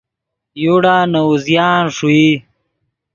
[0.63, 2.27] یوڑا نے اوزیان ݰوئی